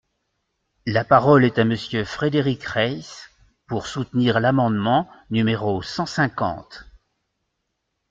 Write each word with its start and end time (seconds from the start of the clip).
La 0.87 1.03
parole 1.03 1.45
est 1.45 1.59
à 1.59 1.63
Monsieur 1.63 2.03
Frédéric 2.05 2.63
Reiss, 2.63 3.29
pour 3.67 3.85
soutenir 3.85 4.39
l’amendement 4.39 5.07
numéro 5.29 5.83
cent 5.83 6.07
cinquante. 6.07 6.87